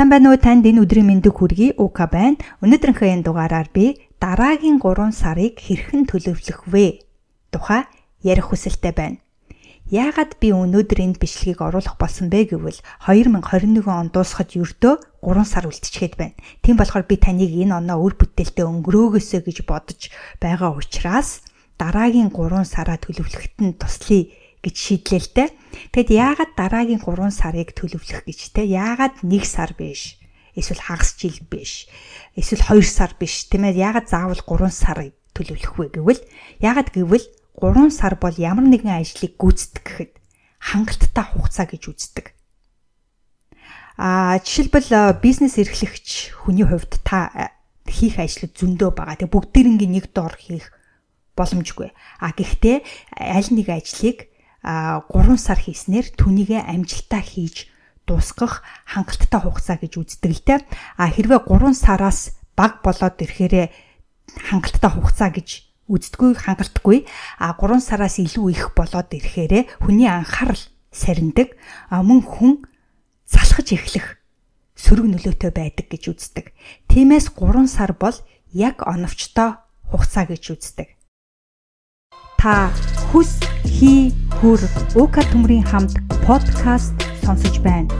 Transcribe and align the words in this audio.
Сайн 0.00 0.08
байна 0.08 0.32
уу 0.32 0.40
танд 0.40 0.64
энэ 0.64 0.80
өдрийн 0.80 1.12
мэндийг 1.12 1.36
хүргэе. 1.36 1.76
Ука 1.76 2.08
байна. 2.08 2.40
Өнөөдрийнхөө 2.64 3.20
энэ 3.20 3.24
дугаараар 3.28 3.68
би 3.68 4.00
дараагийн 4.16 4.80
3 4.80 5.12
сарыг 5.12 5.60
хэрхэн 5.60 6.08
төлөвлөх 6.08 6.72
вэ? 6.72 7.04
Тухай 7.52 7.84
ярих 8.24 8.48
хүсэлтэй 8.48 8.96
байна. 8.96 9.20
Яагаад 9.92 10.40
би 10.40 10.56
өнөөдөр 10.56 11.04
энэ 11.04 11.20
бичлэгийг 11.20 11.60
оруулах 11.60 12.00
болсон 12.00 12.32
бэ 12.32 12.48
гэвэл 12.48 12.80
2021 12.80 13.84
он 13.92 14.08
дуусахад 14.08 14.56
ердөө 14.56 15.20
3 15.20 15.44
сар 15.44 15.68
үлдчихэд 15.68 16.16
байна. 16.16 16.40
Тийм 16.64 16.80
болохоор 16.80 17.04
би 17.04 17.20
таныг 17.20 17.52
энэ 17.52 17.76
оноо 17.76 18.00
үр 18.00 18.16
бүтээлтэй 18.16 18.64
өнгөрөөгөөсэй 18.64 19.44
гэж 19.44 19.68
бодож 19.68 20.08
байгаа 20.40 20.80
учраас 20.80 21.44
дараагийн 21.76 22.32
3 22.32 22.64
сараа 22.64 22.96
төлөвлөхөд 22.96 23.52
нь 23.60 23.76
туслая 23.76 24.32
гэж 24.60 24.76
шийдлээ 24.76 25.20
л 25.20 25.30
дээ. 25.36 25.48
Тэгэд 25.92 26.10
яагаад 26.12 26.52
дараагийн 26.56 27.00
3 27.00 27.32
сарыг 27.32 27.72
төлөвлөх 27.72 28.28
гэж 28.28 28.40
те 28.52 28.62
яагаад 28.68 29.24
1 29.24 29.44
сар 29.44 29.72
биш? 29.76 30.20
Эсвэл 30.56 30.82
хагас 30.84 31.16
жил 31.16 31.38
биш. 31.48 31.88
Эсвэл 32.36 32.60
2 32.60 32.84
сар 32.84 33.12
биш. 33.16 33.48
Тийм 33.48 33.64
ээ 33.64 33.80
яагаад 33.80 34.08
заавал 34.12 34.40
3 34.42 34.68
сарыг 34.68 35.16
төлөвлөх 35.32 35.72
вэ 35.78 35.86
гэвэл 35.96 36.22
яагаад 36.60 36.92
гэвэл 36.92 37.26
3 37.56 37.90
сар 37.90 38.14
бол 38.20 38.34
ямар 38.36 38.66
нэгэн 38.68 39.00
ажлыг 39.00 39.36
гүйцэтгэх 39.40 39.84
гэхэд 39.84 40.12
хангалттай 40.60 41.24
хугацаа 41.24 41.66
гэж 41.68 41.82
үздэг. 41.88 42.26
А 44.00 44.40
жишээлбэл 44.40 45.20
бизнес 45.20 45.60
эрхлэгч 45.60 46.32
хүний 46.44 46.64
хувьд 46.64 47.00
та 47.04 47.52
хийх 47.84 48.16
ажлууд 48.16 48.56
зөндөө 48.56 48.90
байгаа. 48.96 49.20
Тэг 49.20 49.32
бүгдээрингийн 49.32 49.92
нэг 49.92 50.12
дор 50.12 50.36
хийх 50.40 50.72
боломжгүй. 51.36 51.92
А 52.20 52.32
гэхдээ 52.32 52.80
аль 53.20 53.50
нэг 53.52 53.68
ажлыг 53.68 54.28
3 54.62 55.40
сар 55.40 55.56
хийснээр 55.56 56.12
түүнийгээ 56.20 56.68
амжилтаа 56.68 57.22
хийж 57.24 57.72
дуусгах 58.04 58.60
хангалттай 58.84 59.40
хугацаа 59.40 59.76
гэж 59.80 59.92
үздэг 59.96 60.32
л 60.36 60.42
дээ. 60.44 60.60
А 61.00 61.08
хэрвээ 61.08 61.48
3 61.48 61.72
сараас 61.72 62.36
баг 62.52 62.84
болоод 62.84 63.16
ирэхээрээ 63.16 63.66
хангалттай 64.52 64.90
хугацаа 64.92 65.30
гэж 65.32 65.48
үздэггүй 65.88 66.30
хангалтгүй 66.44 66.98
а 67.40 67.56
3 67.56 67.80
сараас 67.80 68.20
илүү 68.20 68.46
их 68.52 68.64
болоод 68.76 69.08
ирэхээрээ 69.10 69.80
хүний 69.80 70.06
анхаарал 70.06 70.60
сарндаг 70.92 71.56
мөн 71.88 72.20
хүн 72.20 72.52
залхаж 73.24 73.68
эхлэх 73.74 74.20
сөрөг 74.76 75.06
нөлөөтэй 75.08 75.50
байдаг 75.56 75.86
гэж 75.88 76.02
үздэг. 76.12 76.52
Тиймээс 76.90 77.32
3 77.32 77.64
сар 77.64 77.96
бол 77.96 78.16
яг 78.52 78.84
оновчтой 78.84 79.56
хугацаа 79.88 80.24
гэж 80.28 80.44
үздэг 80.52 80.99
та 82.40 82.72
хүс 83.12 83.36
хий 83.68 84.16
хөр 84.40 84.64
уука 84.96 85.20
төмрийн 85.28 85.60
хамт 85.60 86.00
подкаст 86.24 86.96
сонсож 87.20 87.60
байна. 87.60 87.92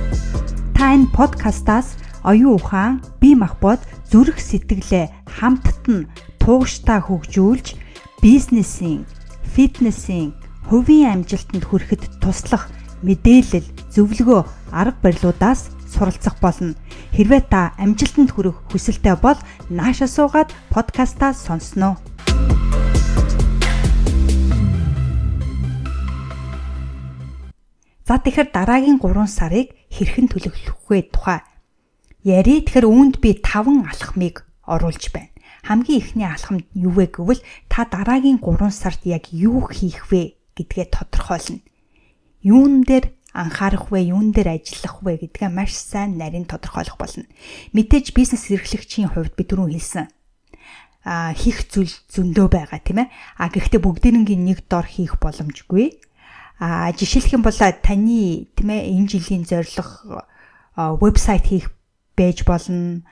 Та 0.72 0.96
энэ 0.96 1.12
подкастаас 1.12 2.00
оюун 2.24 2.56
ухаан, 2.56 3.04
бие 3.20 3.36
махбод, 3.36 3.84
зүрх 4.08 4.40
сэтгэлээ 4.40 5.12
хамтд 5.28 5.84
нь 5.92 6.08
тууштай 6.40 7.04
хөгжүүлж 7.04 7.76
бизнесийн, 8.24 9.04
фитнесийн, 9.44 10.32
хувийн 10.72 11.20
амжилтанд 11.20 11.68
хүрэхэд 11.68 12.24
туслах 12.24 12.72
мэдээлэл, 13.04 13.68
зөвлөгөө, 13.92 14.72
арга 14.72 14.96
барилуудаас 15.04 15.68
суралцах 15.84 16.40
болно. 16.40 16.72
Хэрвээ 17.12 17.44
та 17.44 17.76
амжилтанд 17.76 18.32
хүрэх 18.32 18.56
хүсэлтэй 18.72 19.20
бол 19.20 19.36
нааша 19.68 20.08
суугаад 20.08 20.48
подкастаа 20.72 21.36
сонсноо. 21.36 22.00
За 28.10 28.18
тэгэхээр 28.18 28.50
дараагийн 28.50 28.98
3 28.98 29.22
сарыг 29.30 29.70
хэрхэн 29.86 30.26
төлөвлөх 30.34 30.82
вэ 30.90 31.14
тухай 31.14 31.46
яри. 32.26 32.66
Тэгэхээр 32.66 32.90
үүнд 32.90 33.22
би 33.22 33.38
5 33.38 33.86
алхмыг 33.86 34.50
оруулж 34.66 35.14
байна. 35.14 35.30
Хамгийн 35.62 36.02
ихний 36.02 36.26
алхам 36.26 36.58
юу 36.74 36.90
вэ 36.90 37.14
гэвэл 37.14 37.38
та 37.70 37.86
дараагийн 37.86 38.42
3 38.42 38.66
сард 38.74 39.06
яг 39.06 39.30
юу 39.30 39.62
хийх 39.70 40.10
вэ 40.10 40.34
гэдгээ 40.58 40.90
тодорхойлно. 40.90 41.62
Юун 42.42 42.82
дээр 42.82 43.14
анхаарах 43.30 43.94
вэ, 43.94 44.10
юун 44.10 44.34
дээр 44.34 44.58
ажиллах 44.58 45.06
вэ 45.06 45.30
гэдгээ 45.30 45.46
маш 45.46 45.78
сайн 45.78 46.18
нарийн 46.18 46.50
тодорхойлох 46.50 46.98
болно. 46.98 47.30
Мэдээж 47.78 48.10
бизнес 48.10 48.50
эрхлэгчийн 48.50 49.14
хувьд 49.14 49.38
би 49.38 49.46
түрүүн 49.46 49.70
хэлсэн 49.70 50.10
а 51.06 51.32
хийх 51.32 51.64
зүйл 51.70 51.94
зөндөө 52.12 52.46
байгаа 52.52 52.80
тийм 52.82 53.06
ээ. 53.06 53.12
А 53.40 53.48
гэхдээ 53.48 53.80
бүгдээрингийн 53.80 54.44
нэг 54.44 54.68
дор 54.68 54.84
хийх 54.84 55.16
боломжгүй. 55.16 56.09
А 56.60 56.92
жишээлх 56.92 57.32
юм 57.32 57.42
бол 57.42 57.56
таны 57.56 58.52
тийм 58.52 58.68
ээ 58.68 58.92
энэ 58.92 59.08
жилийн 59.08 59.48
зорилго 59.48 60.28
вебсайт 60.76 61.48
хийх 61.48 61.72
байж 62.12 62.44
болно. 62.44 63.02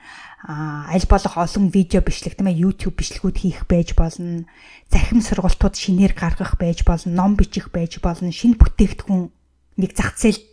Аль 0.45 1.09
болох 1.09 1.33
олон 1.33 1.73
видео 1.73 2.05
бичлэг 2.05 2.37
тийм 2.37 2.45
ээ 2.45 2.61
YouTube 2.61 3.01
бичлэгүүд 3.01 3.37
хийх 3.41 3.65
байж 3.65 3.97
болно. 3.97 4.45
Захим 4.93 5.25
сургалтууд 5.25 5.73
шинээр 5.73 6.13
гаргах 6.13 6.61
байж 6.61 6.85
болно. 6.85 7.09
Ном 7.09 7.33
бичих 7.33 7.73
байж 7.73 7.97
болно. 7.97 8.29
Шинэ 8.29 8.61
бүтээгдэхүүн 8.61 9.33
нэг 9.81 9.91
зах 9.97 10.13
зээлд 10.13 10.45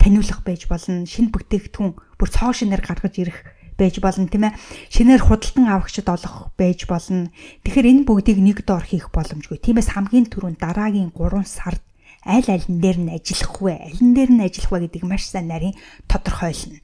таниулах 0.00 0.40
байж 0.40 0.64
болно. 0.64 1.04
Шинэ 1.04 1.28
бүтээгдэхүүн 1.28 1.92
бүр 2.16 2.28
цоо 2.32 2.56
шинээр 2.56 2.80
гаргаж 2.80 3.20
ирэх 3.20 3.38
байж 3.76 4.00
болно 4.00 4.28
тийм 4.32 4.48
ээ 4.48 4.56
шинээр 4.88 5.22
худалдан 5.24 5.68
авахчд 5.68 6.08
олох 6.08 6.56
байж 6.56 6.88
болно. 6.88 7.28
Тэгэхээр 7.68 7.90
энэ 8.00 8.04
бүгдийг 8.08 8.40
нэг 8.40 8.64
доор 8.64 8.84
хийх 8.84 9.12
боломжгүй. 9.12 9.60
Тиймээс 9.60 9.92
хамгийн 9.92 10.28
түрүүнд 10.32 10.60
дараагийн 10.60 11.12
3 11.12 11.44
сард 11.44 11.84
аль 12.24 12.48
алин 12.48 12.80
дээр 12.80 12.98
нь 13.00 13.14
ажиллах 13.16 13.60
вэ? 13.60 13.74
Алин 13.80 14.12
дээр 14.14 14.30
нь 14.30 14.44
ажиллах 14.44 14.70
вэ 14.72 14.78
гэдгийг 14.88 15.06
маш 15.08 15.24
сайн 15.28 15.48
нарийн 15.48 15.76
тодорхойлно. 16.08 16.80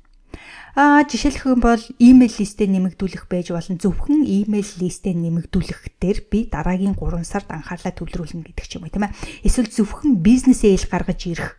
Аа 0.76 1.08
жишээлх 1.08 1.48
юм 1.48 1.64
бол 1.64 1.80
имэйл 1.96 2.36
листээ 2.36 2.68
нэмэгдүүлэх 2.68 3.32
байж 3.32 3.48
болно. 3.48 3.80
Зөвхөн 3.80 4.28
имэйл 4.28 4.72
листээ 4.76 5.16
нэмэгдүүлэх 5.16 5.96
дээр 5.96 6.28
би 6.28 6.44
дараагийн 6.52 6.92
3 6.92 7.24
сард 7.24 7.48
анхаарлаа 7.48 7.96
төвлөрүүлнэ 7.96 8.44
гэдэг 8.44 8.66
ч 8.68 8.76
юм 8.76 8.84
уу 8.84 8.92
тийм 8.92 9.08
ээ. 9.08 9.16
Эсвэл 9.48 9.72
зөвхөн 9.72 10.20
бизнес 10.20 10.68
ээл 10.68 10.84
гаргаж 10.84 11.20
ирэх 11.32 11.56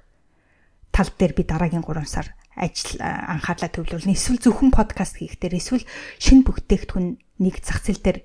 тал 0.94 1.10
дээр 1.10 1.34
би 1.34 1.44
дараагийн 1.50 1.82
3 1.82 2.06
сар 2.06 2.30
ажил 2.54 3.02
анхаарлаа 3.02 3.74
төвлөрүүлнэ. 3.74 4.14
Эсвэл 4.14 4.38
зөвхөн 4.38 4.70
подкаст 4.70 5.18
хийх 5.18 5.42
дээр 5.42 5.58
эсвэл 5.58 5.86
шинэ 6.22 6.46
бүтээгдэхүүн 6.46 7.18
нэг 7.42 7.56
зах 7.66 7.82
зээл 7.82 8.02
дээр 8.06 8.20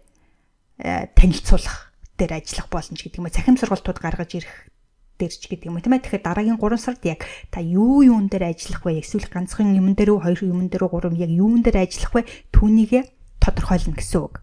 танилцуулах 1.16 1.92
дээр 2.20 2.36
ажиллах 2.36 2.68
болно 2.68 2.96
ч 3.00 3.08
гэдэг 3.08 3.20
юм 3.20 3.28
уу. 3.28 3.32
Цахим 3.32 3.56
сургалтууд 3.56 3.96
гаргаж 3.96 4.44
ирэх 4.44 4.71
дээр 5.22 5.30
ч 5.30 5.46
гэдэг 5.46 5.70
юм 5.70 5.78
уу 5.78 5.84
тийм 5.86 5.94
ээ. 5.94 6.02
Тэгэхээр 6.02 6.26
дараагийн 6.26 6.58
3 6.58 6.82
сард 6.82 7.02
яг 7.06 7.22
та 7.54 7.62
юу 7.62 8.02
юун 8.02 8.26
дээр 8.26 8.50
ажиллах 8.50 8.82
вэ? 8.82 8.98
Эсвэл 8.98 9.30
ганцхан 9.30 9.78
юм 9.78 9.94
дээр 9.94 10.18
үү, 10.18 10.26
хоёр 10.26 10.40
юм 10.42 10.66
дээр 10.66 10.82
үү, 10.82 10.90
гурав 10.90 11.14
яг 11.14 11.30
юун 11.30 11.62
дээр 11.62 11.86
ажиллах 11.86 12.12
вэ? 12.18 12.26
Түүнийгээ 12.50 13.02
тодорхойлно 13.38 13.94
гэсэн 13.94 14.18
үг. 14.26 14.42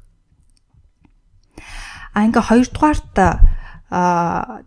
А 2.16 2.24
ингээ 2.24 2.48
хоёрдугаарт 2.48 3.16
а 3.92 4.64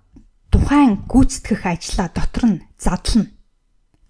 тухайн 0.52 1.08
гүйцэтгэх 1.08 1.64
ажлаа 1.64 2.08
дотор 2.12 2.44
нь 2.44 2.58
задлана. 2.76 3.32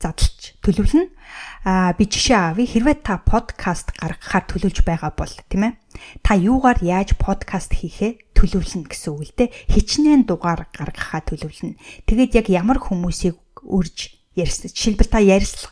Задлж 0.03 0.59
төлөвлөнө. 0.67 1.15
А 1.62 1.95
би 1.95 2.11
жишээ 2.11 2.51
авъя. 2.51 2.67
Хэрвээ 2.67 3.07
та 3.07 3.23
подкаст 3.23 3.95
гаргахаар 3.95 4.45
төлөвлөж 4.51 4.83
байгаа 4.83 5.15
бол 5.15 5.31
тийм 5.47 5.71
ээ. 5.71 5.79
Та 6.27 6.35
юугаар 6.35 6.83
яаж 6.83 7.15
подкаст 7.15 7.79
хийхээ 7.79 8.31
төлөвлөнө 8.43 8.91
гэсэн 8.91 9.11
үг 9.15 9.23
л 9.31 9.37
дээ. 9.39 9.55
Хичнээн 9.71 10.27
дугаар 10.27 10.67
гаргахаа 10.75 11.23
төлөвлөнө. 11.23 11.79
Тэгээд 12.11 12.43
яг 12.43 12.47
ямар 12.51 12.83
хүмүүсийг 12.83 13.39
үрж 13.63 14.19
ярьсан. 14.35 14.75
Жишээлбэл 14.75 15.15
та 15.15 15.23
ярьслах 15.23 15.71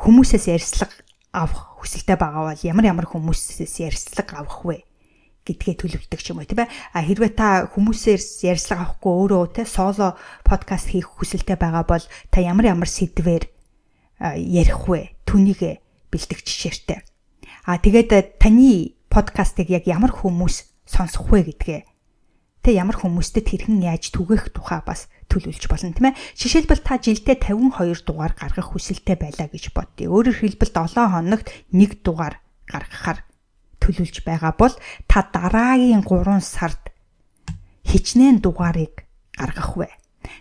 хүмүүсээс 0.00 0.48
ярьслага 0.48 0.96
авах 1.36 1.76
хүсэлтэй 1.84 2.16
байгаа 2.16 2.56
бол 2.56 2.62
ямар 2.64 2.84
ямар 2.88 3.06
хүмүүсээс 3.06 3.84
ярьслага 3.84 4.40
авах 4.40 4.64
вэ? 4.64 4.78
гэдгээ 5.46 5.74
төлөвлөдөг 5.78 6.20
юм 6.26 6.42
уу 6.42 6.48
тийм 6.48 6.66
ээ. 6.66 6.72
А 6.90 7.06
хэрвээ 7.06 7.32
та 7.38 7.70
хүмүүсээс 7.70 8.42
ярьслага 8.50 8.98
авахгүй 8.98 9.12
өөрөө 9.14 9.44
те 9.54 9.62
соло 9.62 10.18
подкаст 10.42 10.90
хийх 10.90 11.06
хүсэлтэй 11.06 11.54
байгаа 11.54 11.86
бол 11.86 12.02
та 12.34 12.42
ямар 12.42 12.74
ямар 12.74 12.90
сэдвээр 12.90 13.46
ярих 14.34 14.90
вэ? 14.90 15.14
Түүнийг 15.22 15.78
бэлдэх 16.10 16.42
жишээртэй. 16.42 16.98
А 17.62 17.78
тэгээд 17.78 18.42
таны 18.42 18.98
подкастыг 19.06 19.70
яг 19.70 19.86
ямар 19.86 20.10
хүмүүс 20.10 20.66
сонсох 20.82 21.30
вэ 21.30 21.46
гэдгээ 21.54 21.95
тэ 22.66 22.74
ямар 22.74 22.98
хүмүүстэд 22.98 23.46
хэрхэн 23.46 23.78
яаж 23.86 24.10
түгэх 24.10 24.50
тухай 24.50 24.82
бас 24.82 25.06
төлөвлөж 25.30 25.70
болно 25.70 25.94
тийм 25.94 26.10
ээ. 26.10 26.18
Жишээлбэл 26.34 26.82
та 26.82 26.98
жилдээ 26.98 27.38
52 27.38 28.02
дугаар 28.02 28.34
гаргах 28.34 28.74
хүсэлтэй 28.74 29.14
байлаа 29.14 29.46
гэж 29.46 29.70
бодъё. 29.70 30.10
Өөрөөр 30.10 30.42
хэлбэл 30.42 30.74
7 30.74 30.98
хоногт 30.98 31.46
1 31.70 32.02
дугаар 32.02 32.42
гаргахаар 32.66 33.22
төлөвлөж 33.78 34.26
байгаа 34.26 34.52
бол 34.58 34.74
та 35.06 35.22
дараагийн 35.30 36.02
3 36.02 36.42
сард 36.42 36.90
хичнээн 37.86 38.42
дугаарыг 38.42 39.06
гаргах 39.38 39.78
вэ. 39.78 39.86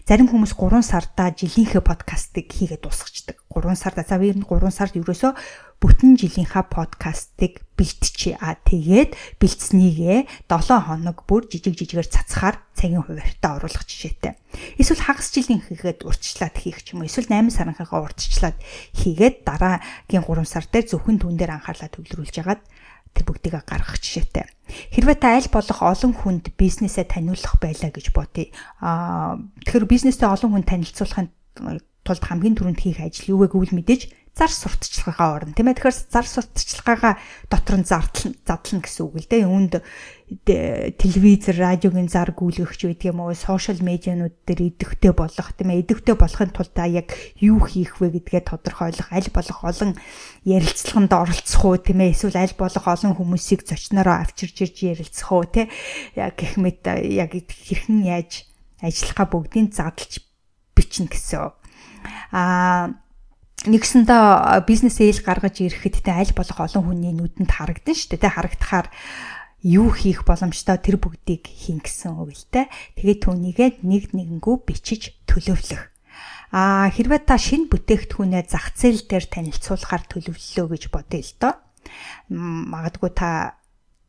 Зарим 0.05 0.29
хүмүүс 0.29 0.53
3 0.53 0.85
сардаа 0.85 1.33
жилийнхээ 1.33 1.81
подкастыг 1.81 2.53
хийгээд 2.53 2.85
дуусгачдаг. 2.85 3.41
3 3.49 3.73
сард 3.73 4.05
за 4.05 4.21
нь 4.21 4.45
3 4.45 4.69
сард 4.69 4.93
ерөөсөө 5.01 5.33
бүтэн 5.81 6.13
жилийнхаа 6.13 6.61
подкастыг 6.69 7.65
бэлтчихье. 7.73 8.37
А 8.37 8.53
тэгээд 8.53 9.17
бэлтснийгээ 9.41 10.45
7 10.45 10.85
хоног 10.85 11.25
бүр 11.25 11.49
жижиг 11.49 11.73
жижигээр 11.73 12.05
цацхаар 12.05 12.61
цагийн 12.77 13.01
хуваарьтаа 13.01 13.57
оруулах 13.57 13.81
жишээтэй. 13.81 14.37
Эсвэл 14.77 15.01
хагас 15.01 15.33
жилийн 15.33 15.65
хийгээд 15.65 16.05
урьдчилаад 16.05 16.53
хийх 16.53 16.85
ч 16.85 16.93
юм 16.93 17.01
уу. 17.01 17.09
Эсвэл 17.09 17.25
8 17.25 17.49
сарынхаа 17.49 18.05
урьдчилаад 18.05 18.61
хийгээд 19.01 19.41
дараагийн 19.41 20.21
3 20.21 20.45
сар 20.45 20.69
дээр 20.69 20.85
зөвхөн 20.85 21.17
түн 21.17 21.33
дээр 21.33 21.57
анхаарлаа 21.57 21.89
төвлөрүүлж 21.89 22.45
ягаад 22.45 22.61
тэр 23.15 23.23
бүгдийг 23.23 23.63
гаргах 23.63 23.97
жишээтэй. 23.97 24.45
Хэрвээ 24.91 25.17
та 25.17 25.39
аль 25.39 25.47
болох 25.47 25.79
олон 25.79 26.13
хүнд 26.13 26.51
бизнесээ 26.59 27.07
таниулах 27.07 27.55
байлаа 27.63 27.89
гэж 27.95 28.11
бодъё. 28.11 28.51
Аа 28.83 29.39
тэгэхээр 29.63 29.87
бизнесээ 29.87 30.27
олон 30.27 30.51
хүнд 30.59 30.67
танилцуулахын 30.67 31.31
тулд 32.03 32.23
хамгийн 32.27 32.55
түрүүнд 32.59 32.81
хийх 32.83 32.99
ажил 32.99 33.39
юу 33.39 33.47
вэ 33.47 33.55
гэвэл 33.55 33.73
мэдээж 33.81 34.01
зар 34.35 34.51
сурталчилгаагаа 34.51 35.29
орно. 35.31 35.55
Тийм 35.55 35.71
ээ 35.71 35.79
тэгэхээр 35.79 35.97
зар 36.11 36.27
сурталчилгаагаа 36.27 37.13
дотор 37.47 37.75
нь 37.79 37.87
зардал 37.87 38.35
задлна 38.43 38.83
гэсэн 38.83 39.03
үг 39.07 39.15
л 39.23 39.31
дээ. 39.31 39.47
Үүнд 39.47 39.73
телевиз 40.99 41.55
радиогийн 41.55 42.11
зар 42.11 42.35
гүйлгэгч 42.35 42.81
байдаг 42.83 43.15
юм 43.15 43.23
уу 43.23 43.31
сошиал 43.31 43.79
медианууд 43.79 44.35
дээр 44.43 44.75
идэвхтэй 44.75 45.13
болох 45.15 45.55
тийм 45.55 45.71
ээ 45.71 45.87
идэвхтэй 45.87 46.17
болохын 46.19 46.51
тулд 46.51 46.75
яг 46.83 47.15
юу 47.39 47.63
хийх 47.63 48.01
вэ 48.03 48.11
гэдгээ 48.19 48.43
тодорхойлох 48.49 49.07
аль 49.13 49.31
болох 49.31 49.59
олон 49.63 49.95
ярилцлаганд 50.43 51.13
оролцох 51.15 51.63
уу 51.63 51.77
тийм 51.79 52.03
ээ 52.03 52.11
эсвэл 52.11 52.41
аль 52.41 52.57
болох 52.59 52.85
олон 52.89 53.15
хүмүүсийг 53.15 53.63
зочнороо 53.63 54.19
авчирж 54.19 54.65
ирж 54.65 54.77
ярилцах 54.83 55.29
уу 55.31 55.45
тийм 55.47 55.71
гэх 56.17 56.57
мэт 56.57 56.83
яг 57.05 57.31
хэрхэн 57.31 58.03
яаж 58.03 58.49
ажиллахаа 58.81 59.29
бүгдийг 59.29 59.71
задлж 59.77 60.25
бичнэ 60.73 61.07
гэсэн. 61.07 61.53
Аа 62.33 63.04
нэгсэндээ 63.69 64.65
бизнес 64.69 64.97
ээл 65.01 65.21
гаргаж 65.25 65.61
ирэхэд 65.61 66.05
тэ 66.05 66.13
аль 66.13 66.33
болох 66.37 66.59
олон 66.59 66.83
хүний 66.85 67.13
нүдэнд 67.13 67.51
харагдан 67.51 67.95
шүү 67.97 68.17
дээ. 68.17 68.23
Тэ 68.25 68.35
харагдахаар 68.35 68.87
юу 69.65 69.89
хийх 69.89 70.23
боломжтой 70.23 70.77
тэр 70.77 71.01
бүгдийг 71.01 71.49
хийн 71.49 71.81
гэсэн 71.81 72.17
үг 72.21 72.33
л 72.33 72.45
тэ. 72.53 72.69
Тэгээд 72.97 73.19
түүнийгээ 73.25 73.69
нэг 73.81 74.13
нэгэнгүү 74.13 74.55
бичиж 74.67 75.17
төлөвлөх. 75.25 75.89
Аа 76.53 76.87
хэрвээ 76.93 77.25
та 77.25 77.41
шинэ 77.41 77.67
бүтээгдэхүүнээ 77.73 78.43
зах 78.45 78.73
зээл 78.77 79.09
дээр 79.09 79.25
танилцуулахаар 79.27 80.03
төлөвлөлөө 80.05 80.67
гэж 80.71 80.83
бодъё 80.93 81.21
л 81.21 81.33
доо. 81.41 81.53
Магадгүй 82.29 83.11
та 83.13 83.59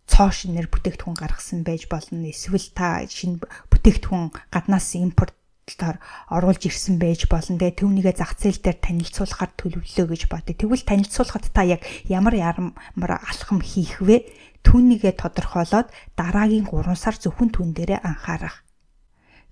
цоо 0.06 0.31
шинээр 0.31 0.70
бүтээгдэхүүн 0.70 1.17
гаргасан 1.17 1.61
байж 1.67 1.91
болно. 1.91 2.29
Эсвэл 2.29 2.69
та 2.73 3.02
шинэ 3.05 3.43
бүтээгдэхүүн 3.73 4.32
гаднаас 4.52 4.94
импорт 4.97 5.36
талаар 5.67 5.99
оруулж 6.31 6.63
ирсэн 6.63 6.95
байж 7.03 7.27
болно. 7.27 7.59
Тэгээ 7.59 7.83
түүнийгээ 7.83 8.15
зах 8.15 8.39
зээл 8.39 8.63
дээр 8.63 8.79
танилцуулахар 8.79 9.51
төлөвлөлөө 9.59 10.07
гэж 10.15 10.23
бодъё. 10.31 10.55
Тэгвэл 10.55 10.87
танилцуулахад 10.87 11.51
та 11.51 11.67
яг 11.67 11.83
ямар 12.07 12.39
ямар 12.39 13.19
алхам 13.19 13.59
хийх 13.59 13.99
вэ? 13.99 14.31
Түүнийгээ 14.63 15.19
тодорхойлоод 15.19 15.91
дараагийн 16.15 16.71
3 16.71 16.95
сар 16.95 17.19
зөвхөн 17.19 17.51
түн 17.51 17.75
дээрээ 17.75 17.99
анхаарах. 17.99 18.63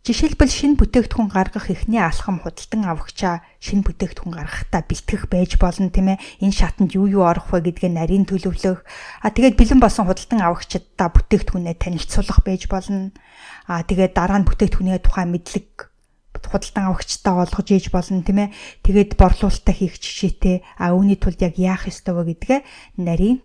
Жишээлбэл 0.06 0.52
шинэ 0.54 0.78
бүтээгдэхүүн 0.78 1.32
гаргах 1.34 1.72
эхний 1.72 1.98
алхам 1.98 2.38
худалдан 2.38 2.86
авахчаа 2.86 3.42
шинэ 3.58 3.82
бүтээгдэхүүн 3.82 4.36
гаргахтаа 4.38 4.86
бэлтгэх 4.86 5.26
байж 5.26 5.58
болно 5.58 5.90
тийм 5.90 6.14
ээ. 6.14 6.22
Энэ 6.44 6.54
шатанд 6.54 6.94
юу 6.94 7.10
юу 7.10 7.24
орох 7.26 7.50
вэ 7.50 7.72
гэдгээ 7.72 7.90
нарийн 7.90 8.28
төлөвлөх. 8.28 8.84
А 9.24 9.32
тэгээд 9.32 9.56
бэлэн 9.56 9.80
болсон 9.80 10.04
худалдан 10.04 10.44
авахчдаа 10.44 11.08
бүтээгдэхүүнээ 11.08 11.74
танилцуулах 11.80 12.44
байж 12.44 12.68
болно. 12.68 13.16
А 13.64 13.80
тэгээд 13.82 14.12
дараа 14.12 14.44
нь 14.44 14.46
бүтээгдэхүүний 14.46 15.00
тухай 15.00 15.24
мэдлэг 15.24 15.93
худалдан 16.50 16.84
авахчтай 16.90 17.34
олгож 17.34 17.68
ийж 17.70 17.88
болно 17.94 18.22
тийм 18.24 18.48
ээ. 18.48 18.54
Тэгээд 18.84 19.16
борлуулалтаа 19.20 19.74
хийх 19.74 20.00
жишээтэй 20.00 20.64
а 20.80 20.92
үүний 20.92 21.18
тулд 21.20 21.40
яг 21.40 21.54
яах 21.56 21.88
ёстой 21.88 22.14
вэ 22.14 22.36
гэдгээ 22.36 22.60
нарийн 23.00 23.42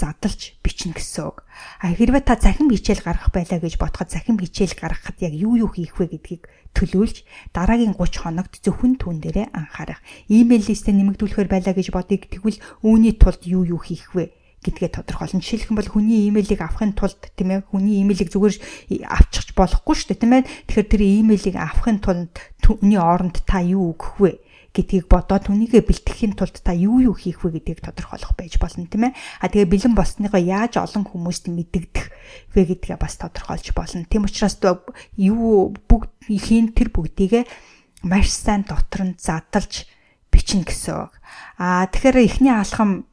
задлж 0.00 0.56
бичнэ 0.64 0.96
гэсэн 0.96 1.28
үг. 1.28 1.44
А 1.84 1.92
хэрвээ 1.92 2.24
та 2.24 2.40
захин 2.40 2.72
хичээл 2.72 3.04
гаргах 3.04 3.34
байлаа 3.34 3.60
гэж 3.60 3.76
бодоход 3.76 4.08
захин 4.08 4.40
хичээл 4.40 4.78
гаргахад 4.78 5.20
яг 5.20 5.34
юу 5.36 5.60
юу 5.60 5.68
хийх 5.68 6.00
вэ 6.00 6.16
гэдгийг 6.16 6.48
төлөөлж 6.72 7.26
дараагийн 7.52 7.98
30 7.98 8.24
хоногт 8.24 8.54
зөвхөн 8.64 8.96
түүн 8.96 9.20
дээрээ 9.20 9.52
анхаарах. 9.52 10.00
Имэйл 10.30 10.64
листэ 10.64 10.94
нэмэгдүүлэхээр 10.96 11.50
байлаа 11.50 11.74
гэж 11.76 11.92
бодъё 11.92 12.16
тэгвэл 12.16 12.62
үүний 12.80 13.14
тулд 13.18 13.42
юу 13.44 13.66
юу 13.66 13.80
хийх 13.82 14.14
вэ? 14.16 14.39
Гэдгээ 14.60 14.90
тодорхойлно. 14.92 15.40
Жишээлх 15.40 15.72
юм 15.72 15.76
бол 15.80 15.88
хүний 15.88 16.28
имэйлийг 16.28 16.60
авахын 16.60 16.92
тулд 16.92 17.32
тийм 17.32 17.56
ээ 17.56 17.68
хүний 17.72 18.04
имэйлийг 18.04 18.28
зүгээр 18.28 18.56
авчихж 19.08 19.56
болохгүй 19.56 19.94
шүү 19.96 20.08
дээ 20.12 20.20
тийм 20.20 20.34
ээ. 20.36 20.48
Тэгэхээр 20.68 20.88
тэр 20.92 21.02
имэйлийг 21.02 21.56
авахын 21.56 21.98
тулд 22.04 22.34
түүний 22.60 23.00
оронд 23.00 23.40
та 23.48 23.64
юу 23.64 23.96
өгөх 23.96 24.20
вэ? 24.20 24.32
гэдгийг 24.70 25.10
бодоод 25.10 25.50
түүнийгээ 25.50 25.82
бэлтгэхийн 25.82 26.38
тулд 26.38 26.62
та 26.62 26.70
юу 26.70 27.02
юу 27.02 27.14
хийх 27.18 27.42
вэ 27.42 27.58
гэдгийг 27.58 27.82
тодорхойлох 27.82 28.38
байж 28.38 28.54
болно 28.62 28.86
тийм 28.86 29.10
ээ. 29.10 29.18
А 29.42 29.50
тэгээ 29.50 29.66
бэлэн 29.66 29.94
болсныгоо 29.98 30.38
яаж 30.38 30.78
олон 30.78 31.10
хүмүүст 31.10 31.50
мэдэгдэх 31.50 32.06
вэ 32.54 32.62
гэдгээ 32.78 32.94
бас 32.94 33.18
тодорхойлж 33.18 33.74
болно. 33.74 34.06
Тийм 34.06 34.30
учраас 34.30 34.62
юу 35.18 35.74
бүгд 35.74 36.10
хийн 36.30 36.70
тэр 36.70 36.94
бүгдийгээ 36.94 37.44
маш 38.06 38.30
сайн 38.30 38.62
дотор 38.62 39.10
нь 39.10 39.18
задлж 39.18 39.90
бичнэ 40.30 40.62
гэсэн 40.62 40.94
үг. 41.02 41.18
А 41.58 41.90
тэгэхээр 41.90 42.30
эхний 42.30 42.54
алхам 42.54 43.09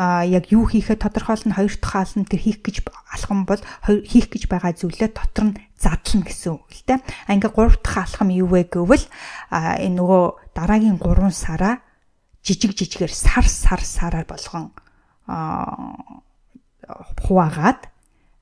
а 0.00 0.24
яг 0.24 0.48
юу 0.48 0.64
хийхэд 0.64 1.04
тодорхойлно 1.04 1.52
хоёр 1.52 1.76
дахь 1.76 1.92
хаална 1.92 2.24
тэр 2.24 2.40
хийх 2.40 2.64
гэж 2.64 2.80
алхам 3.12 3.44
бол 3.44 3.60
хийх 3.84 4.32
гэж 4.32 4.48
байгаа 4.48 4.72
зүйлээ 4.72 5.12
дотор 5.12 5.52
нь 5.52 5.58
задлна 5.76 6.24
гэсэн 6.24 6.56
үг 6.56 6.64
л 6.72 6.84
дээ. 6.88 6.98
А 7.28 7.34
ингээ 7.36 7.52
гурав 7.52 7.76
дахь 7.84 8.00
алхам 8.00 8.32
юу 8.32 8.48
вэ 8.48 8.72
гэвэл 8.72 9.04
а 9.52 9.76
энэ 9.76 10.00
нөгөө 10.00 10.56
дараагийн 10.56 10.96
3 10.96 11.28
сараа 11.36 11.84
жижиг 12.40 12.72
жижигээр 12.72 13.12
сар 13.12 13.44
сар 13.44 13.84
сараар 13.84 14.24
болгон 14.24 14.72
хуваагаад 17.20 17.80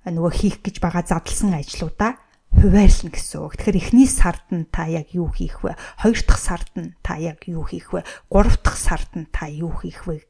нөгөө 0.07 0.33
хийх 0.33 0.63
гэж 0.63 0.79
байгаа 0.79 1.03
задлсан 1.03 1.59
ажлуудаа 1.59 2.15
хуваарлна 2.55 3.11
гэсэн 3.11 3.39
үг. 3.43 3.59
Тэгэхээр 3.59 3.79
эхний 3.79 4.07
сард 4.07 4.47
нь 4.55 4.71
та 4.71 4.87
яг 4.87 5.11
юу 5.15 5.31
хийх 5.35 5.67
вэ? 5.67 5.75
Хоёр 5.99 6.19
дахь 6.23 6.39
сард 6.41 6.71
нь 6.79 6.95
та 7.03 7.19
яг 7.19 7.47
юу 7.51 7.67
хийх 7.67 7.91
вэ? 7.91 8.07
Гурав 8.31 8.59
дахь 8.63 8.79
сард 8.79 9.11
нь 9.15 9.31
та 9.31 9.47
юу 9.47 9.75
хийх 9.75 10.07
вэ 10.07 10.30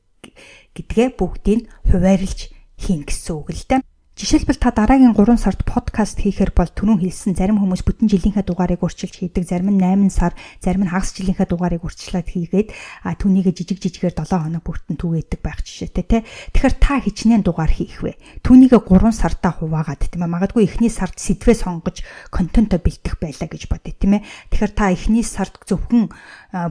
гэдгээ 0.77 1.09
бүгдийг 1.19 1.69
хуваарлж 1.91 2.51
хийн 2.81 3.05
гэсэн 3.05 3.35
үг 3.37 3.51
л 3.53 3.65
дээ. 3.69 3.81
Жишээлбэл 4.21 4.61
та 4.61 4.69
дараагийн 4.69 5.17
3 5.17 5.41
сард 5.41 5.65
подкаст 5.65 6.21
хийхээр 6.21 6.53
бол 6.53 6.69
түрүүн 6.69 7.01
хэлсэн 7.01 7.33
зарим 7.41 7.57
хүмүүс 7.57 7.81
бүтэн 7.89 8.05
жилийнхээ 8.05 8.45
дугаарыг 8.45 8.85
урьдчилж 8.85 9.17
хийдэг, 9.17 9.49
зарим 9.49 9.73
нь 9.73 9.81
8 9.81 10.13
сар, 10.13 10.37
зарим 10.61 10.85
нь 10.85 10.93
хагас 10.93 11.17
жилийнхээ 11.17 11.49
дугаарыг 11.49 11.81
урьдчилаад 11.81 12.29
хийгээд 12.29 12.69
а 13.01 13.17
түүнийгээ 13.17 13.55
жижиг 13.57 13.81
жижигээр 13.81 14.21
7 14.21 14.45
хоног 14.45 14.61
бүртэн 14.61 15.01
түгээдэг 15.01 15.41
байх 15.41 15.65
жишээтэй 15.65 16.05
те. 16.05 16.19
Тэгэхээр 16.53 16.77
та 16.77 17.01
хичнээн 17.01 17.41
дугаар 17.41 17.73
хийх 17.73 18.05
вэ? 18.05 18.21
Түүнийгээ 18.45 18.81
3 18.85 19.09
сартаа 19.09 19.57
хуваагаад 19.57 20.05
тийм 20.05 20.29
ээ. 20.29 20.35
Магадгүй 20.37 20.69
эхний 20.69 20.93
сард 20.93 21.17
сэдвээ 21.17 21.57
сонгож 21.57 22.05
контентоо 22.29 22.77
бэлдэх 22.77 23.17
байлаа 23.17 23.49
гэж 23.49 23.73
бодъё 23.73 23.97
тийм 23.97 24.21
ээ. 24.21 24.27
Тэгэхээр 24.53 24.73
та 24.77 24.93
эхний 24.93 25.25
сард 25.25 25.57
зөвхөн 25.65 26.13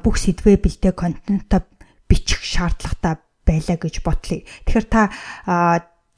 бүх 0.05 0.21
сэдвээ 0.21 0.61
бэлдээ 0.61 0.93
контентоо 0.93 1.65
бичих 2.05 2.45
шаардлагатай 2.45 3.17
байлаа 3.49 3.77
гэж 3.81 4.05
бодлоо. 4.05 4.45
Тэгэхээр 4.45 4.85
та 4.85 5.01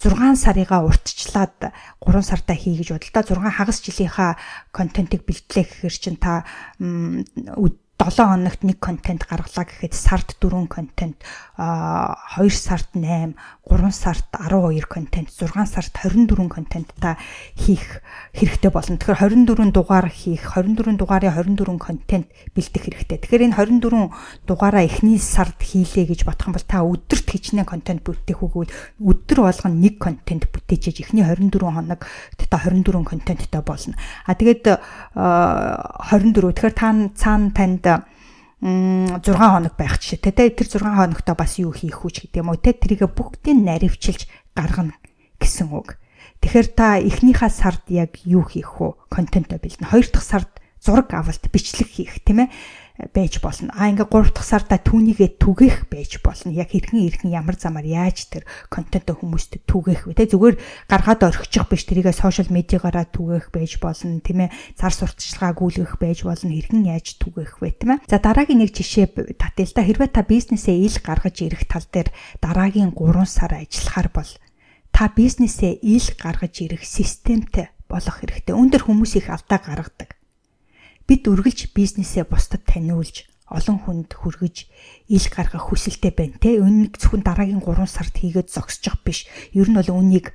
6 0.04 0.36
сарыгаа 0.36 0.84
уртчлаад 0.84 1.72
3 2.04 2.28
сартаа 2.28 2.58
хий 2.60 2.76
гэж 2.76 3.00
бодлоо. 3.00 3.24
6 3.24 3.56
хагас 3.56 3.80
жилийнхаа 3.80 4.36
контентыг 4.76 5.24
бэлтлээ 5.24 5.64
гэхээр 5.64 5.96
чин 5.96 6.16
та 6.20 6.44
7 8.02 8.34
хоногт 8.34 8.64
нэг 8.66 8.82
контент 8.82 9.30
гаргалаа 9.30 9.66
гэхэд 9.70 9.94
сард 9.94 10.34
4 10.42 10.66
контент, 10.66 11.22
2 11.58 12.50
сард 12.50 12.90
8, 12.98 13.38
3 13.70 13.92
сард 13.94 14.26
12 14.34 14.90
контент, 14.90 15.30
6 15.30 15.54
сард 15.70 15.94
24 15.94 16.50
контент 16.50 16.90
та 16.98 17.22
хийх 17.54 18.02
хэрэгтэй 18.34 18.72
болно. 18.74 18.98
Тэгэхээр 18.98 19.46
24 19.46 19.70
дугаар 19.70 20.10
хийх, 20.10 20.42
24 20.58 20.98
дугаарын 20.98 21.54
24 21.54 21.78
контент 21.78 22.26
бэлдэх 22.58 22.82
хэрэгтэй. 22.90 23.22
Тэгэхээр 23.22 23.54
энэ 23.54 23.58
24 23.62 24.10
дугаараа 24.50 24.82
эхний 24.82 25.22
сард 25.22 25.62
хийлээ 25.62 26.10
гэж 26.10 26.26
бодох 26.26 26.50
юм 26.50 26.58
бол 26.58 26.66
та 26.66 26.82
өдөрт 26.82 27.28
хичнээн 27.30 27.70
контент 27.70 28.02
бүтээх 28.02 28.42
үгвэл 28.42 28.74
өдөр 28.98 29.46
болгоно 29.46 29.78
нэг 29.78 30.02
контент 30.02 30.50
бүтээчээж 30.50 31.06
эхний 31.06 31.22
24 31.22 31.70
хоног 31.70 32.02
та 32.50 32.58
24 32.58 33.06
контенттай 33.06 33.62
болно. 33.62 33.94
А 34.26 34.34
тэгээд 34.34 34.66
24 35.14 36.50
тэгэхээр 36.50 36.74
та 36.74 36.90
цаана 37.14 37.54
танд 37.54 37.91
6 38.62 39.26
хоног 39.26 39.74
байх 39.74 39.98
жишээ 39.98 40.22
тэ 40.22 40.54
тэр 40.54 40.68
6 40.70 40.86
хоногтой 40.86 41.36
бас 41.36 41.58
юу 41.58 41.74
хийх 41.74 42.06
үү 42.06 42.30
гэдэг 42.30 42.42
юм 42.46 42.54
уу 42.54 42.62
тэ 42.62 42.78
тэрийг 42.78 43.10
бүгдийг 43.10 43.58
наривчилж 43.58 44.30
гаргана 44.54 44.94
гэсэн 45.42 45.74
үг. 45.74 45.98
Тэгэхээр 46.46 46.68
та 46.78 47.02
эхнийхээ 47.02 47.50
сард 47.50 47.86
яг 47.90 48.22
юу 48.26 48.46
хийх 48.46 48.78
вэ? 48.78 48.98
Контентоо 49.10 49.58
бэлдэнэ. 49.58 49.90
Хоёр 49.90 50.08
дахь 50.10 50.26
сард 50.26 50.52
зураг 50.78 51.10
авалт 51.14 51.42
бичлэг 51.50 51.90
хийх 51.90 52.22
тийм 52.22 52.46
ээ. 52.46 52.54
Байж 53.10 53.42
болно. 53.42 53.74
А 53.74 53.90
ингээ 53.90 54.06
3 54.06 54.30
дахь 54.38 54.46
сарда 54.46 54.78
түүнийгээ 54.78 55.42
түгэх 55.42 55.90
байж 55.90 56.22
болно. 56.22 56.54
Яг 56.54 56.70
хэрхэн 56.70 57.02
хэрхэн 57.02 57.34
ямар 57.34 57.58
замаар 57.58 57.88
яаж 57.90 58.30
тэр 58.30 58.46
контентоо 58.70 59.18
хүмүүст 59.18 59.66
түгэх 59.66 60.06
вэ? 60.06 60.14
Тэ 60.14 60.30
зүгээр 60.30 60.56
гаргаад 60.86 61.26
орхичих 61.26 61.66
биш 61.66 61.90
тэрийгээ 61.90 62.14
сошиал 62.14 62.54
медиагаараа 62.54 63.10
түгэх 63.10 63.50
байж 63.50 63.82
болно. 63.82 64.22
Тийм 64.22 64.46
ээ. 64.46 64.54
Зар 64.78 64.94
сурталчилгаа 64.94 65.58
гүйлгэх 65.58 65.98
байж 65.98 66.22
болно. 66.22 66.54
Хэрхэн 66.54 66.86
яаж 66.86 67.18
түгэх 67.18 67.58
вэ? 67.58 67.74
Тийм 67.82 67.98
ээ. 67.98 68.04
За 68.06 68.22
дараагийн 68.22 68.62
нэг 68.62 68.72
жишээ 68.78 69.10
татъя 69.42 69.66
л 69.66 69.74
да. 69.74 69.82
Хэрвээ 69.82 70.10
та 70.14 70.22
бизнесээ 70.22 70.78
ил 70.78 70.98
гаргаж 71.02 71.36
ирэх 71.42 71.66
тал 71.66 71.86
дээр 71.90 72.14
дараагийн 72.38 72.94
3 72.94 73.26
сар 73.26 73.58
ажиллахаар 73.58 74.10
бол 74.14 74.32
та 74.94 75.10
бизнесээ 75.10 75.82
ил 75.82 76.08
гаргаж 76.22 76.54
ирэх 76.62 76.86
системтэй 76.86 77.74
болох 77.90 78.22
хэрэгтэй. 78.22 78.54
Өндөр 78.54 78.86
хүмүүс 78.86 79.18
их 79.18 79.34
алдаа 79.34 79.60
гаргадаг 79.60 80.21
Бид 81.12 81.28
үргэлж 81.28 81.76
бизнесээ 81.76 82.24
бусдад 82.24 82.64
таниулж, 82.64 83.28
олон 83.52 83.84
хүнд 83.84 84.16
хүргэж 84.16 84.72
ил 85.12 85.28
гаргах 85.28 85.68
хүсэлтэй 85.68 86.16
байна 86.16 86.40
те. 86.40 86.56
Үүнийг 86.56 86.96
зөвхөн 86.96 87.28
дараагийн 87.28 87.60
3 87.60 87.84
сард 87.84 88.16
хийгээд 88.16 88.48
зогсчих 88.48 88.96
биш. 89.04 89.28
Ер 89.52 89.68
нь 89.68 89.76
бол 89.76 89.92
үүнийг 89.92 90.32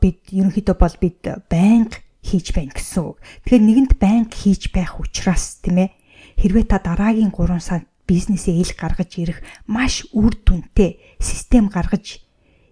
бид 0.00 0.20
ерөнхийдөө 0.32 0.76
бол 0.80 0.96
бид 0.96 1.20
байнга 1.52 2.00
хийж 2.24 2.56
байна 2.56 2.72
гэсэн 2.72 3.04
үг. 3.04 3.20
Тэгэхээр 3.44 3.66
нэгэнд 3.68 3.92
байнга 4.00 4.32
хийж 4.32 4.72
байх 4.72 4.96
учраас 4.96 5.60
тийм 5.60 5.84
ээ 5.84 5.92
хэрвээ 6.40 6.64
та 6.64 6.80
дараагийн 6.80 7.28
3 7.28 7.60
сард 7.60 7.84
бизнесээ 8.08 8.64
ил 8.64 8.72
гаргаж 8.80 9.12
ирэх 9.20 9.44
маш 9.68 10.08
үр 10.16 10.40
дүнтэй 10.40 11.20
систем 11.20 11.68
гаргаж 11.68 12.24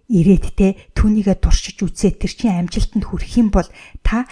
ирээд 0.09 0.57
те 0.57 0.89
түүнийгээ 0.97 1.37
туршиж 1.37 1.85
үзээ 1.85 2.17
тэр 2.17 2.33
чинь 2.33 2.57
амжилтанд 2.65 3.05
хүрэх 3.05 3.29
юм 3.37 3.53
бол 3.53 3.69
та 4.01 4.25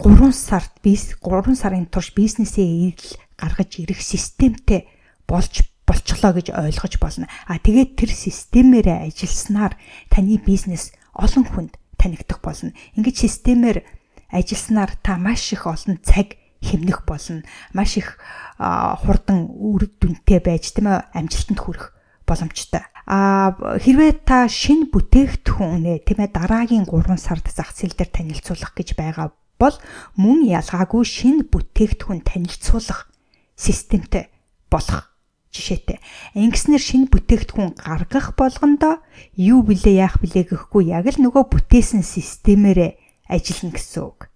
3 0.00 0.32
сард 0.32 0.72
бис 0.80 1.12
3 1.20 1.52
сарын 1.52 1.84
турш 1.84 2.16
бизнесээ 2.16 2.96
ил 2.96 3.04
гаргаж 3.36 3.84
ирэх 3.84 4.00
системтэй 4.00 4.88
болж 5.28 5.68
болчихлоо 5.84 6.32
гэж 6.40 6.56
ойлгож 6.56 6.94
болно. 6.96 7.26
А 7.44 7.60
тэгээд 7.60 8.00
тэр 8.00 8.08
системээрээ 8.08 9.12
ажилласнаар 9.12 9.76
таны 10.08 10.40
бизнес 10.40 10.96
олон 11.12 11.44
хүнд 11.44 11.72
танигдах 12.00 12.40
болно. 12.40 12.72
Ингээд 12.96 13.16
системээр 13.28 13.84
ажилласнаар 14.32 14.96
та 15.04 15.20
маш 15.20 15.52
их 15.52 15.68
олон 15.68 16.00
цаг 16.00 16.40
хэмнэх 16.64 17.04
болно. 17.04 17.44
Маш 17.76 18.00
их 18.00 18.16
хурдан 18.56 19.52
үр 19.52 19.84
дүнтэй 19.84 20.40
байж 20.40 20.72
тийм 20.72 20.88
ээ 20.88 21.12
амжилтанд 21.12 21.60
хүрэх 21.60 21.92
боломжтой. 22.24 22.88
А 23.04 23.52
хэрвээ 23.58 24.24
та 24.24 24.48
шинэ 24.48 24.88
бүтээгдэхүүнээ 24.94 26.08
тийм 26.08 26.18
ээ 26.24 26.30
дараагийн 26.30 26.86
3 26.88 27.20
сард 27.20 27.44
зах 27.52 27.74
зээл 27.74 27.98
дээр 27.98 28.10
танилцуулах 28.14 28.72
гэж 28.72 28.94
байгаа 28.94 29.34
бол 29.60 29.76
мөн 30.16 30.48
ялгаагүй 30.48 31.04
шинэ 31.04 31.44
бүтээгдэхүүн 31.52 32.24
танилцуулах 32.24 33.12
системтэй 33.60 34.32
болох 34.72 35.12
жишээтэй. 35.52 36.00
Ингэснээр 36.34 36.80
шинэ 36.80 37.06
бүтээгдэхүүн 37.12 37.76
гаргах 37.76 38.32
болгондоо 38.40 39.04
юу 39.36 39.60
блэ 39.60 40.00
яах 40.00 40.16
блэ 40.24 40.48
гэхгүй 40.48 40.96
яг 40.96 41.12
л 41.12 41.20
нөгөө 41.20 41.44
бүтээсэн 41.52 42.00
системээрээ 42.00 42.96
ажиллана 43.28 43.74
гэсэн 43.76 44.02
үг. 44.02 44.32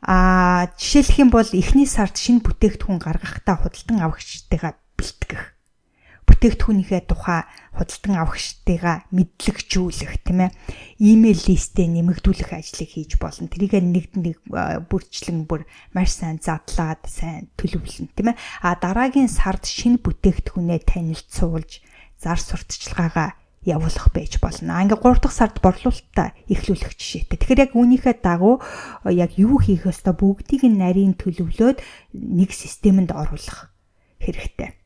А 0.00 0.70
жишээлх 0.80 1.20
юм 1.20 1.28
бол 1.28 1.48
эхний 1.52 1.88
сард 1.88 2.16
шинэ 2.16 2.40
бүтээгдэхүүн 2.40 3.00
гаргахдаа 3.02 3.60
худалдан 3.60 4.00
авагчдыгаа 4.04 4.78
бэлтгэх 4.96 5.53
бүтээгдэхүүнийхээ 6.24 7.02
тухай 7.04 7.44
худалдан 7.76 8.14
авахчдыгаа 8.20 9.04
мэдлэгжүүлэх 9.12 10.12
тийм 10.24 10.48
ээ 10.48 10.56
имэйл 11.00 11.42
листээ 11.52 11.88
нэмэгдүүлэх 11.90 12.50
ажлыг 12.52 12.90
хийж 12.96 13.20
болно. 13.20 13.52
Тэрийг 13.52 13.76
нэг 13.80 14.12
нэг 14.16 14.38
бүрчлэн 14.88 15.44
бүр 15.44 15.68
маш 15.92 16.16
сайн 16.16 16.40
задлаад 16.40 17.04
сайн 17.04 17.52
төлөвлөн 17.60 18.08
тийм 18.16 18.32
ээ. 18.32 18.40
А 18.64 18.76
дараагийн 18.80 19.28
сард 19.28 19.68
шинэ 19.68 20.00
бүтээгдэхүүнээ 20.00 20.80
танилцуулж 20.88 21.84
зар 22.16 22.40
сурталчилгаагаа 22.40 23.36
явуулах 23.64 24.12
байж 24.12 24.40
болно. 24.40 24.80
Ингээ 24.84 25.00
3 25.00 25.24
дахь 25.24 25.36
сард 25.36 25.56
борлуулалтаа 25.64 26.36
эхлүүлэх 26.52 26.96
жишээтэй. 26.96 27.36
Тэгэхээр 27.40 27.64
яг 27.68 27.72
үүнийхээ 27.72 28.16
дагуу 28.20 28.60
яг 29.08 29.36
юу 29.40 29.56
хийх 29.60 29.88
ёстой 29.88 30.12
бүгдийг 30.12 30.68
нь 30.68 30.80
нарийн 30.80 31.16
төлөвлөөд 31.16 31.80
нэг 32.12 32.52
системэнд 32.52 33.16
оруулах 33.16 33.72
хэрэгтэй 34.20 34.83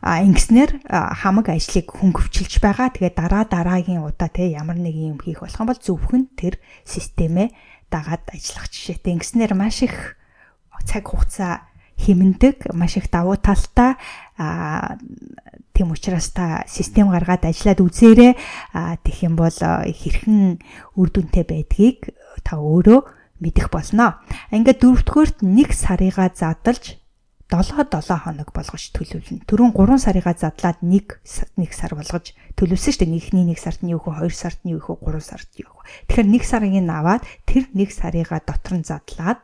а 0.00 0.22
ингэснээр 0.22 0.86
хамаг 0.86 1.50
ажлыг 1.50 1.90
хөнгөвчилж 1.90 2.62
байгаа. 2.62 2.94
Тэгээ 2.94 3.12
дараа 3.18 3.44
дараагийн 3.50 4.06
удаа 4.06 4.30
те 4.30 4.54
ямар 4.54 4.78
нэг 4.78 4.94
юм 4.94 5.18
хийх 5.18 5.42
болох 5.42 5.58
юм 5.58 5.68
бол 5.70 5.80
зөвхөн 5.82 6.24
тэр 6.38 6.62
системээ 6.86 7.50
дагаад 7.90 8.24
ажиллах 8.30 8.70
жишээтэй. 8.70 9.18
Ингэснээр 9.18 9.52
маш 9.58 9.82
их 9.82 10.14
цаг 10.86 11.10
хугацаа 11.10 11.66
хэмндэг, 11.98 12.70
маш 12.78 12.94
их 12.96 13.10
давуу 13.10 13.34
талтай 13.36 13.98
а 14.38 14.96
тийм 15.74 15.90
учраас 15.90 16.30
та 16.30 16.62
систем 16.70 17.10
гаргаад 17.10 17.42
ажиллаад 17.50 17.82
үзээрэй. 17.82 18.38
А 18.74 18.96
тэгэх 19.02 19.26
юм 19.26 19.34
бол 19.34 19.50
хэрхэн 19.50 20.62
үр 20.94 21.08
дүнтэй 21.10 21.42
байдгийг 21.42 22.14
та 22.46 22.62
өөрөө 22.62 23.18
мэдэх 23.42 23.70
болно. 23.70 24.22
Ингээд 24.54 24.82
дөрөвдүгээрт 24.82 25.38
нэг 25.42 25.74
сарыгаа 25.74 26.30
задалж 26.34 26.97
7-7 27.48 28.28
хоног 28.28 28.52
болгож 28.52 28.92
төлөвлөнө. 28.92 29.48
Түрүүн 29.48 29.72
3 29.72 30.04
сарыгаа 30.04 30.36
задлаад 30.36 30.84
1 30.84 31.16
1 31.56 31.72
сар 31.72 31.96
болгож 31.96 32.36
төлөвсөн 32.60 32.92
шүү 32.92 33.00
дээ. 33.08 33.14
Нэгний 33.16 33.56
1 33.56 33.64
сард 33.64 33.80
нь 33.80 33.96
юу 33.96 34.04
хөө 34.04 34.28
2 34.28 34.36
сард 34.36 34.60
нь 34.68 34.76
юу 34.76 34.84
хөө 34.84 35.00
3 35.08 35.24
сард 35.24 35.48
юу 35.56 35.72
хөө. 35.72 35.84
Тэгэхээр 36.12 36.28
1 36.28 36.44
сарыг 36.44 36.76
нь 36.76 36.92
аваад 36.92 37.24
тэр 37.48 37.64
1 37.72 37.88
сарыгаа 37.88 38.44
дотор 38.44 38.74
нь 38.76 38.84
задлаад 38.84 39.40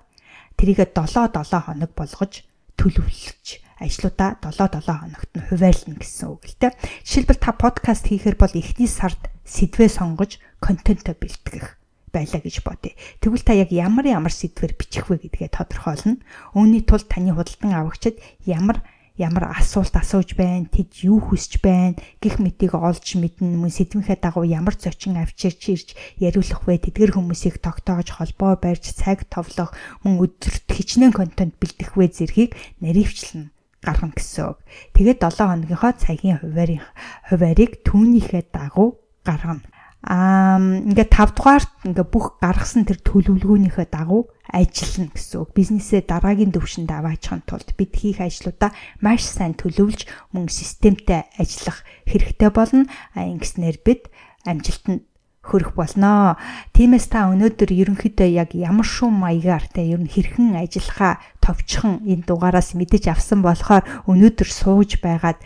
тэрийгэ 0.61 0.93
7-7 0.93 1.65
хоног 1.65 1.91
болгож 1.97 2.45
төлөвлөж 2.77 3.47
ажлуудаа 3.81 4.37
7-7 4.37 4.85
хоногт 4.85 5.31
нь 5.33 5.47
хуваарлна 5.49 5.97
гэсэн 5.97 6.29
үг 6.29 6.45
л 6.45 6.57
дээ. 6.61 6.77
Жишээлбэл 7.09 7.41
та 7.41 7.57
подкаст 7.57 8.05
хийхээр 8.13 8.37
бол 8.37 8.53
эхний 8.53 8.91
сард 8.91 9.33
сэдвээ 9.49 9.89
сонгож 9.89 10.37
контентоо 10.61 11.17
бэлтгэх 11.17 11.81
байлаа 12.15 12.39
гэж 12.39 12.63
бодъё. 12.63 12.95
Тэгвэл 13.19 13.43
та 13.43 13.59
яг 13.59 13.75
ямар 13.75 14.07
ямар 14.07 14.31
сэдвэр 14.31 14.79
бичих 14.79 15.11
вэ 15.11 15.19
гэдгээ 15.27 15.51
тодорхойлно. 15.51 16.23
Үүний 16.55 16.87
тулд 16.87 17.11
таны 17.11 17.35
худалдан 17.35 17.75
авагчид 17.75 18.23
ямар 18.47 18.87
ямар 19.17 19.55
асуулт 19.55 19.95
асууж 19.95 20.35
байна, 20.35 20.67
тэд 20.67 21.07
юу 21.07 21.23
хүсэж 21.23 21.63
байна, 21.63 21.95
гих 22.19 22.43
мэтийг 22.43 22.75
олж 22.75 23.15
мэднэ, 23.15 23.47
мөн 23.47 23.71
сэдвийнхээ 23.71 24.19
дагуу 24.19 24.43
ямар 24.43 24.75
зочин 24.75 25.23
авчирч 25.23 25.63
ирж 25.71 25.89
яриулах 26.19 26.67
вэ, 26.67 26.83
тэдгэр 26.83 27.15
хүмүүсийг 27.15 27.63
тогтоож 27.63 28.11
холбоо 28.11 28.59
барьж 28.59 28.91
цаг 28.91 29.23
товлох, 29.31 29.71
мөн 30.03 30.19
өдөрт 30.19 30.67
хичнээн 30.67 31.15
контент 31.15 31.55
бэлдэх 31.63 31.95
вэ 31.95 32.11
зэргийг 32.11 32.59
наривчлна 32.83 33.55
гаргана 33.87 34.19
гэсэн 34.19 34.45
үг. 34.51 34.59
Тэгээд 34.99 35.23
7 35.23 35.47
хоногийнхоо 35.47 35.93
цагийн 35.95 36.43
хуваарийн 36.43 36.83
хуваарийг 37.31 37.87
түүнийхээ 37.87 38.51
дагуу 38.51 38.99
гаргана 39.23 39.63
аа 40.05 40.61
ингээд 40.61 41.11
5 41.17 41.33
дугаарт 41.37 41.73
ингээд 41.89 42.13
бүх 42.13 42.37
гаргасан 42.45 42.85
тэр 42.85 43.01
төлөвлөгөөнийхөө 43.01 43.87
дагуу 43.89 44.29
ажиллана 44.53 45.09
гэсэн 45.17 45.41
үг. 45.41 45.51
Бизнесээ 45.57 46.05
дараагийн 46.05 46.53
төвшөнд 46.53 46.93
аваачихын 46.93 47.43
тулд 47.49 47.73
бид 47.73 47.93
хийх 47.97 48.21
ажлуудаа 48.21 48.77
маш 49.01 49.25
сайн 49.25 49.57
төлөвлөж 49.57 50.05
мөн 50.37 50.53
системтэй 50.53 51.25
ажиллах 51.41 51.81
хэрэгтэй 52.05 52.51
болно. 52.53 52.85
А 53.17 53.25
ингэснээр 53.25 53.81
бид 53.81 54.13
амжилтанд 54.45 55.09
хөрөх 55.45 55.77
болноо. 55.77 56.41
Тиймээс 56.73 57.13
та 57.13 57.29
өнөөдөр 57.29 57.69
ерөнхийдөө 57.69 58.29
яг 58.33 58.57
ямар 58.57 58.89
шум 58.89 59.21
маягаар 59.21 59.69
те 59.69 59.85
ер 59.85 60.01
нь 60.01 60.09
хэрхэн 60.09 60.57
ажиллахаа 60.57 61.21
товчхон 61.45 62.01
энэ 62.09 62.25
дугаараас 62.25 62.73
мэдэж 62.73 63.13
авсан 63.13 63.45
болохоор 63.45 63.85
өнөөдөр 64.09 64.49
сууж 64.49 65.05
байгаад 65.05 65.37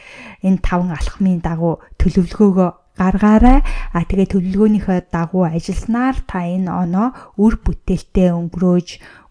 энэ 0.47 0.62
таван 0.62 0.95
алхмын 0.95 1.43
дагуу 1.43 1.83
төлөвлөгөөгөө 1.99 2.71
гаргаарай. 2.99 3.62
А 3.95 4.02
тэгээ 4.02 4.35
төлөвлөгөөнийхөө 4.35 4.99
дагуу 5.14 5.47
ажилласнаар 5.47 6.17
та 6.26 6.43
энэ 6.43 6.67
оноо 6.67 7.14
үр 7.38 7.55
бүтээлтэй 7.62 8.35
өнгөрөөж 8.35 8.88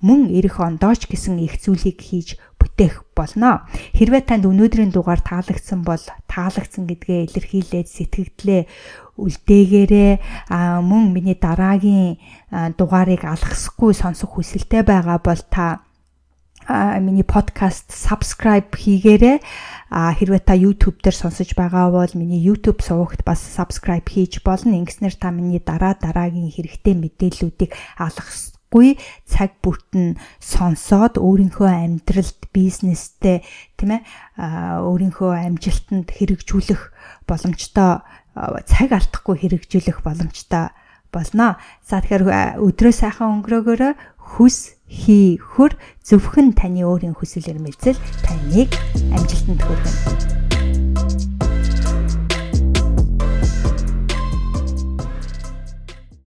мөн 0.08 0.32
эх 0.32 0.56
ондооч 0.58 1.12
гэсэн 1.12 1.44
их 1.44 1.60
зүйлийг 1.60 2.00
хийж 2.00 2.40
бүтээх 2.56 3.06
болно. 3.18 3.68
Хэрвээ 3.98 4.24
танд 4.26 4.48
өнөөдрийн 4.50 4.96
дугаар 4.96 5.22
таалагдсан 5.22 5.82
бол 5.84 6.02
таалагдсан 6.30 6.86
гэдгээ 6.88 7.28
илэрхийлээд 7.28 7.88
сэтгэгдлээ 7.90 8.62
үлдээгээрээ 9.18 10.12
мөн 10.86 11.04
миний 11.14 11.38
дараагийн 11.38 12.22
дугаарыг 12.78 13.26
алгасахгүй 13.26 13.94
сонсох 13.98 14.38
хүсэлтэй 14.38 14.86
байгаа 14.86 15.18
бол 15.18 15.42
та 15.50 15.87
миний 16.68 17.24
подкаст 17.24 17.96
subscribe 17.96 18.76
хийгээрэй. 18.76 19.40
А 19.88 20.12
хэрвээ 20.12 20.44
та 20.44 20.52
YouTube 20.52 21.00
дээр 21.00 21.16
сонсож 21.16 21.56
байгаа 21.56 21.96
бол 21.96 22.12
миний 22.20 22.44
YouTube 22.44 22.84
сувагт 22.84 23.24
бас 23.24 23.40
subscribe 23.40 24.04
хийж 24.04 24.44
болно. 24.44 24.76
Ингэснээр 24.76 25.16
та 25.16 25.32
миний 25.32 25.64
дараа 25.64 25.96
дараагийн 25.96 26.52
хэрэгтэй 26.52 26.92
мэдээллүүдийг 27.00 27.72
алгасгүй 27.96 29.00
цаг 29.24 29.56
бүртэн 29.64 30.20
сонсоод 30.44 31.16
өөрийнхөө 31.16 31.72
амьдралд 31.72 32.52
бизнестэй 32.52 33.48
тийм 33.80 34.04
ээ 34.04 34.04
өөрийнхөө 34.84 35.32
амжилтанд 35.48 36.12
хэрэгжүүлэх 36.12 36.92
боломжтой 37.24 38.04
цаг 38.68 38.90
алдахгүй 38.92 39.40
хэрэгжүүлэх 39.40 40.04
боломжтой 40.04 40.76
болно. 41.16 41.56
За 41.80 42.04
тэгэхээр 42.04 42.60
өдрөө 42.60 42.92
сайхан 42.92 43.40
өнгөрөөгөөрөө 43.40 43.94
хүс 44.36 44.77
хий 44.88 45.38
хөр 45.38 45.76
зөвхөн 46.04 46.56
таны 46.56 46.88
өөрийн 46.88 47.16
хүсэл 47.16 47.52
эрмэлзэл 47.52 48.00
таныг 48.24 48.72
амжилтанд 49.12 49.62
хүргэнэ. 49.62 50.47